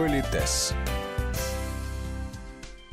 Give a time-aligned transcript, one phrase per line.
[0.00, 0.72] Политес.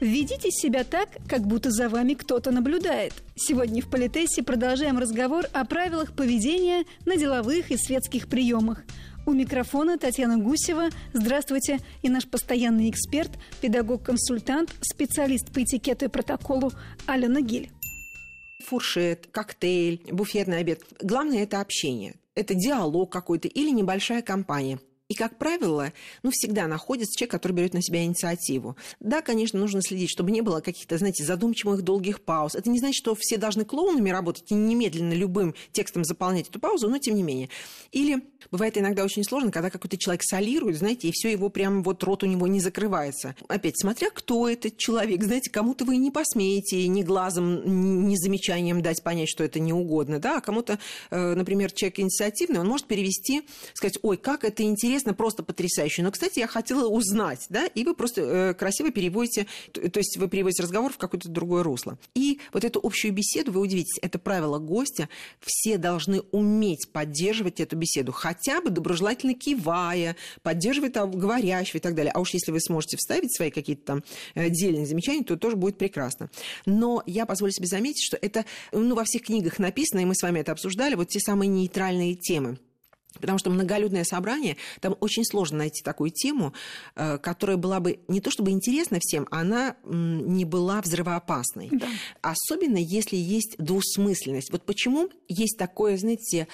[0.00, 3.14] Ведите себя так, как будто за вами кто-то наблюдает.
[3.34, 8.82] Сегодня в Политесе продолжаем разговор о правилах поведения на деловых и светских приемах.
[9.24, 10.90] У микрофона Татьяна Гусева.
[11.14, 11.78] Здравствуйте.
[12.02, 13.30] И наш постоянный эксперт,
[13.62, 16.70] педагог-консультант, специалист по этикету и протоколу
[17.06, 17.70] Алена Гиль.
[18.66, 20.82] Фуршет, коктейль, буфетный обед.
[21.00, 22.16] Главное– это общение.
[22.34, 24.80] Это диалог какой-то или небольшая компания–
[25.10, 25.92] и, как правило,
[26.22, 28.76] ну, всегда находится человек, который берет на себя инициативу.
[29.00, 32.54] Да, конечно, нужно следить, чтобы не было каких-то, знаете, задумчивых долгих пауз.
[32.54, 36.88] Это не значит, что все должны клоунами работать и немедленно любым текстом заполнять эту паузу,
[36.88, 37.48] но тем не менее.
[37.90, 42.04] Или бывает иногда очень сложно, когда какой-то человек солирует, знаете, и все его прям вот
[42.04, 43.34] рот у него не закрывается.
[43.48, 49.02] Опять, смотря кто этот человек, знаете, кому-то вы не посмеете ни глазом, ни замечанием дать
[49.02, 50.78] понять, что это не угодно, да, а кому-то,
[51.10, 53.42] э, например, человек инициативный, он может перевести,
[53.74, 56.02] сказать, ой, как это интересно, интересно, просто потрясающе.
[56.02, 60.16] Но, кстати, я хотела узнать, да, и вы просто э, красиво переводите, то, то есть
[60.16, 61.98] вы переводите разговор в какое-то другое русло.
[62.14, 65.08] И вот эту общую беседу, вы удивитесь, это правило гостя,
[65.40, 72.12] все должны уметь поддерживать эту беседу, хотя бы доброжелательно кивая, поддерживать говорящего и так далее.
[72.12, 74.04] А уж если вы сможете вставить свои какие-то там
[74.34, 76.30] э, дельные замечания, то тоже будет прекрасно.
[76.66, 80.22] Но я позволю себе заметить, что это ну, во всех книгах написано, и мы с
[80.22, 82.58] вами это обсуждали, вот те самые нейтральные темы.
[83.14, 86.52] Потому что многолюдное собрание, там очень сложно найти такую тему,
[86.94, 91.68] э, которая была бы не то чтобы интересна всем, а она не была взрывоопасной.
[91.72, 91.88] Да.
[92.22, 94.50] Особенно если есть двусмысленность.
[94.52, 96.48] Вот почему есть такое, знаете,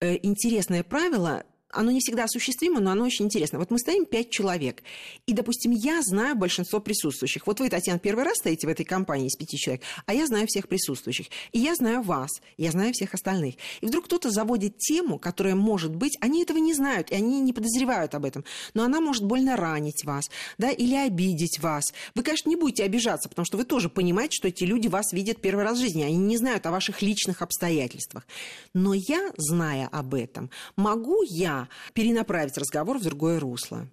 [0.00, 3.58] э, интересное правило оно не всегда осуществимо, но оно очень интересно.
[3.58, 4.82] Вот мы стоим пять человек,
[5.26, 7.46] и, допустим, я знаю большинство присутствующих.
[7.46, 10.46] Вот вы, Татьяна, первый раз стоите в этой компании из пяти человек, а я знаю
[10.46, 11.26] всех присутствующих.
[11.52, 13.56] И я знаю вас, я знаю всех остальных.
[13.80, 17.52] И вдруг кто-то заводит тему, которая может быть, они этого не знают, и они не
[17.52, 21.84] подозревают об этом, но она может больно ранить вас, да, или обидеть вас.
[22.14, 25.40] Вы, конечно, не будете обижаться, потому что вы тоже понимаете, что эти люди вас видят
[25.40, 28.26] первый раз в жизни, они не знают о ваших личных обстоятельствах.
[28.72, 31.57] Но я, зная об этом, могу я
[31.94, 33.88] перенаправить разговор в другое русло.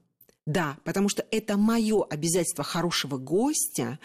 [0.46, 3.98] Да, потому что это мое обязательство хорошего гостя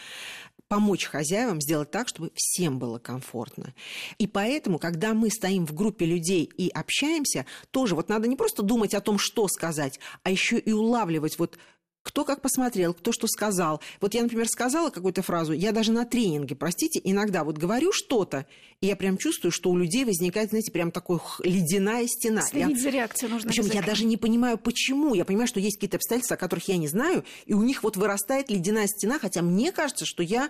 [0.69, 3.75] помочь хозяевам сделать так, чтобы всем было комфортно.
[4.19, 8.62] И поэтому, когда мы стоим в группе людей и общаемся, тоже вот надо не просто
[8.62, 11.59] думать о том, что сказать, а еще и улавливать вот
[12.03, 13.81] кто как посмотрел, кто что сказал.
[14.00, 18.47] Вот я, например, сказала какую-то фразу, я даже на тренинге, простите, иногда вот говорю что-то,
[18.81, 22.41] и я прям чувствую, что у людей возникает, знаете, прям такой ледяная стена.
[22.41, 22.83] Следить я...
[22.83, 25.15] за реакцией нужно Причем я даже не понимаю, почему.
[25.15, 27.99] Я понимаю, что есть какие-то обстоятельства, о которых я не знаю, и у них вот
[27.99, 30.49] вырастает ледяная стена, хотя мне кажется, что я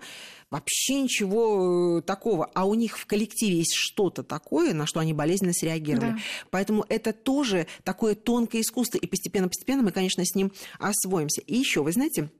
[0.50, 2.50] вообще ничего э, такого.
[2.54, 6.12] А у них в коллективе есть что-то такое, на что они болезненно среагировали.
[6.12, 6.18] Да.
[6.50, 8.98] Поэтому это тоже такое тонкое искусство.
[8.98, 11.39] И постепенно-постепенно мы, конечно, с ним освоимся.
[11.46, 12.30] И еще, вы знаете,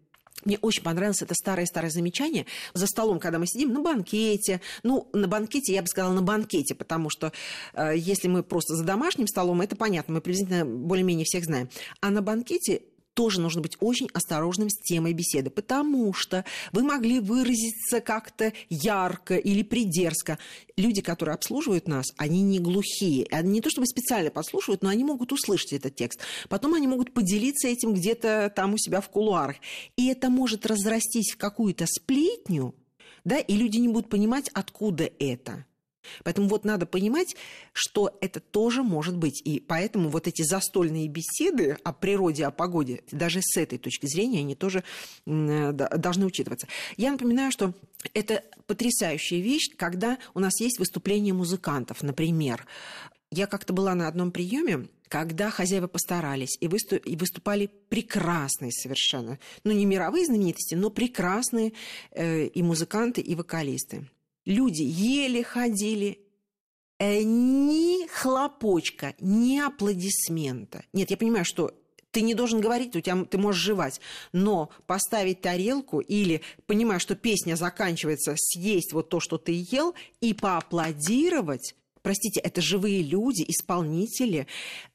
[0.45, 2.47] мне очень понравилось это старое-старое замечание.
[2.73, 6.75] За столом, когда мы сидим на банкете, ну, на банкете, я бы сказала, на банкете,
[6.75, 7.33] потому что
[7.75, 11.69] э, если мы просто за домашним столом, это понятно, мы приблизительно более-менее всех знаем.
[12.01, 12.83] А на банкете
[13.15, 19.37] тоже нужно быть очень осторожным с темой беседы, потому что вы могли выразиться как-то ярко
[19.37, 20.39] или придерзко.
[20.77, 23.27] Люди, которые обслуживают нас, они не глухие.
[23.31, 26.21] Они не то чтобы специально подслушивают, но они могут услышать этот текст.
[26.49, 29.57] Потом они могут поделиться этим где-то там у себя в кулуарах.
[29.97, 32.75] И это может разрастись в какую-то сплетню,
[33.25, 35.67] да, и люди не будут понимать, откуда это.
[36.25, 37.37] Поэтому вот надо понимать,
[37.73, 39.41] что это тоже может быть.
[39.45, 44.41] И поэтому вот эти застольные беседы о природе, о погоде, даже с этой точки зрения,
[44.41, 44.85] они тоже
[45.27, 46.67] должны учитываться.
[46.97, 47.75] Я напоминаю, что
[48.15, 52.67] это потрясающая вещь, когда у нас есть выступление музыкантов, например.
[53.31, 59.85] Я как-то была на одном приеме, когда хозяева постарались и, выступали прекрасные совершенно, ну не
[59.85, 61.73] мировые знаменитости, но прекрасные
[62.13, 64.09] э, и музыканты, и вокалисты
[64.45, 66.19] люди еле ходили,
[66.99, 70.85] ни хлопочка, ни аплодисмента.
[70.93, 71.75] Нет, я понимаю, что
[72.11, 74.01] ты не должен говорить, у тебя, ты можешь жевать,
[74.33, 80.35] но поставить тарелку или, понимая, что песня заканчивается, съесть вот то, что ты ел, и
[80.35, 84.47] поаплодировать, простите, это живые люди, исполнители,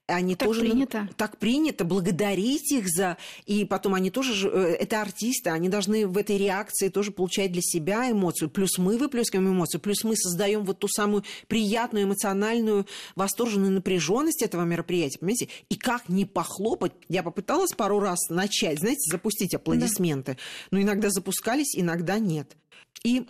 [0.08, 1.10] они так тоже принято.
[1.18, 6.18] так принято благодарить их за и потом они тоже э, это артисты они должны в
[6.18, 10.80] этой реакции тоже получать для себя эмоцию плюс мы выплескиваем эмоцию плюс мы создаем вот
[10.80, 12.86] ту самую приятную эмоциональную
[13.16, 19.10] восторженную напряженность этого мероприятия понимаете и как не похлопать я попыталась пару раз начать знаете
[19.10, 20.40] запустить аплодисменты да.
[20.72, 22.56] но иногда запускались иногда нет
[23.04, 23.26] и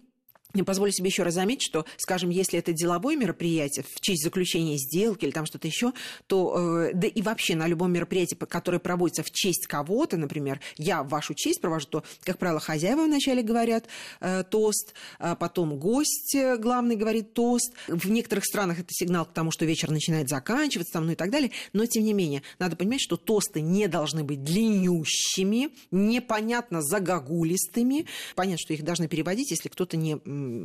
[0.64, 5.26] позволю себе еще раз заметить, что, скажем, если это деловое мероприятие в честь заключения сделки
[5.26, 5.94] или там что-то еще,
[6.28, 11.04] то э, да и вообще на любом мероприятии, которое проводится в честь кого-то, например, я
[11.04, 13.86] в вашу честь провожу, то, как правило, хозяева вначале говорят
[14.22, 17.74] э, тост, а потом гость э, главный говорит тост.
[17.88, 21.30] В некоторых странах это сигнал к тому, что вечер начинает заканчиваться, там, ну и так
[21.30, 21.52] далее.
[21.74, 28.06] Но, тем не менее, надо понимать, что тосты не должны быть длиннющими, непонятно загогулистыми.
[28.36, 30.18] Понятно, что их должны переводить, если кто-то не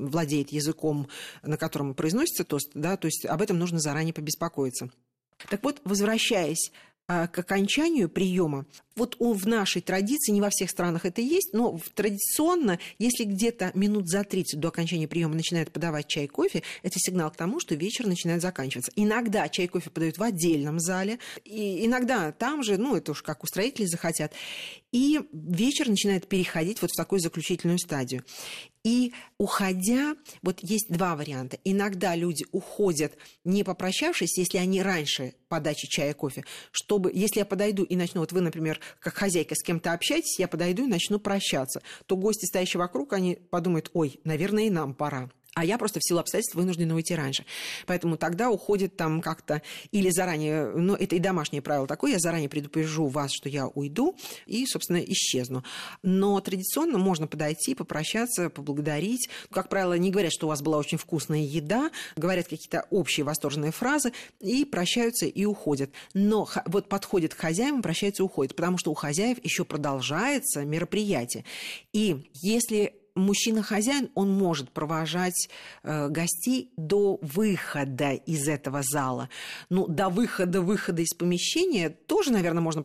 [0.08, 1.08] владеет языком,
[1.42, 4.90] на котором произносится тост, да, то есть об этом нужно заранее побеспокоиться.
[5.48, 6.70] Так вот, возвращаясь
[7.08, 8.66] а, к окончанию приема,
[9.00, 14.08] вот в нашей традиции, не во всех странах это есть, но традиционно, если где-то минут
[14.08, 18.06] за 30 до окончания приема начинают подавать чай кофе, это сигнал к тому, что вечер
[18.06, 18.92] начинает заканчиваться.
[18.96, 23.42] Иногда чай кофе подают в отдельном зале, и иногда там же, ну, это уж как
[23.42, 24.34] устроители захотят.
[24.92, 28.22] И вечер начинает переходить вот в такую заключительную стадию.
[28.82, 31.58] И уходя, вот есть два варианта.
[31.64, 33.12] Иногда люди уходят,
[33.44, 38.20] не попрощавшись, если они раньше подачи чая и кофе, чтобы, если я подойду и начну,
[38.20, 42.46] вот вы, например, как хозяйка с кем-то общаетесь, я подойду и начну прощаться, то гости,
[42.46, 46.54] стоящие вокруг, они подумают, ой, наверное, и нам пора а я просто в силу обстоятельств
[46.54, 47.44] вынуждена уйти раньше.
[47.86, 52.48] Поэтому тогда уходит там как-то или заранее, ну, это и домашнее правило такое, я заранее
[52.48, 54.16] предупрежу вас, что я уйду
[54.46, 55.64] и, собственно, исчезну.
[56.02, 59.28] Но традиционно можно подойти, попрощаться, поблагодарить.
[59.50, 63.72] Как правило, не говорят, что у вас была очень вкусная еда, говорят какие-то общие восторженные
[63.72, 65.90] фразы и прощаются и уходят.
[66.14, 71.44] Но вот подходит к хозяевам, прощаются и уходят, потому что у хозяев еще продолжается мероприятие.
[71.92, 75.48] И если мужчина-хозяин, он может провожать
[75.82, 79.28] э, гостей до выхода из этого зала.
[79.68, 82.82] Ну, до выхода, выхода из помещения тоже, наверное, можно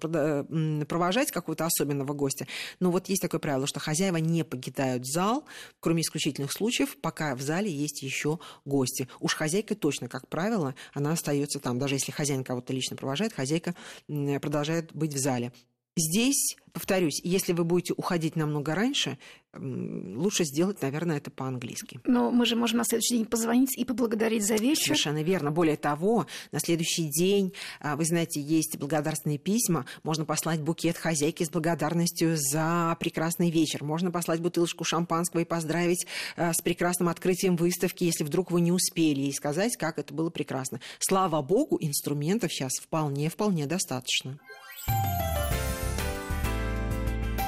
[0.85, 2.47] провожать какого-то особенного гостя.
[2.79, 5.45] Но вот есть такое правило, что хозяева не покидают зал,
[5.79, 9.07] кроме исключительных случаев, пока в зале есть еще гости.
[9.19, 11.79] Уж хозяйка точно, как правило, она остается там.
[11.79, 13.75] Даже если хозяин кого-то лично провожает, хозяйка
[14.07, 15.51] продолжает быть в зале.
[15.97, 19.17] Здесь, повторюсь, если вы будете уходить намного раньше,
[19.53, 22.01] лучше сделать, наверное, это по-английски.
[22.03, 24.87] Но мы же можем на следующий день позвонить и поблагодарить за вечер.
[24.87, 25.51] Совершенно верно.
[25.51, 29.85] Более того, на следующий день, а, вы знаете, есть благодарственные письма.
[30.03, 33.85] Можно послать букет хозяйке с благодарностью за прекрасный вечер.
[33.85, 36.05] Можно послать бутылочку шампанского и поздравить
[36.35, 40.29] а, с прекрасным открытием выставки, если вдруг вы не успели, и сказать, как это было
[40.29, 40.81] прекрасно.
[40.99, 44.37] Слава богу, инструментов сейчас вполне-вполне достаточно.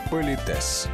[0.09, 0.89] Политес.